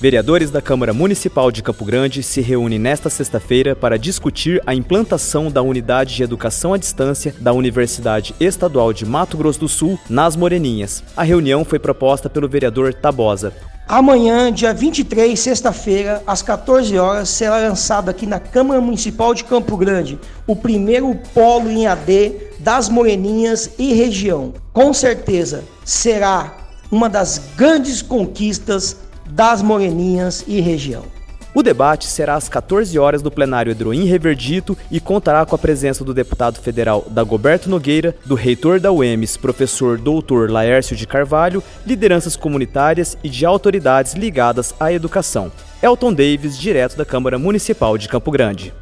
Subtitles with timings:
[0.00, 5.50] Vereadores da Câmara Municipal de Campo Grande se reúnem nesta sexta-feira para discutir a implantação
[5.50, 10.36] da unidade de educação à distância da Universidade Estadual de Mato Grosso do Sul, nas
[10.36, 11.02] Moreninhas.
[11.16, 13.52] A reunião foi proposta pelo vereador Tabosa.
[13.88, 19.76] Amanhã, dia 23, sexta-feira, às 14 horas, será lançado aqui na Câmara Municipal de Campo
[19.76, 24.54] Grande o primeiro polo em AD das Moreninhas e região.
[24.72, 26.56] Com certeza será
[26.88, 31.04] uma das grandes conquistas das Moreninhas e região.
[31.54, 36.04] O debate será às 14 horas do plenário Edroim Reverdito e contará com a presença
[36.04, 42.36] do deputado federal Dagoberto Nogueira, do reitor da UEMS, professor doutor Laércio de Carvalho, lideranças
[42.36, 45.50] comunitárias e de autoridades ligadas à educação.
[45.82, 48.72] Elton Davis, direto da Câmara Municipal de Campo Grande.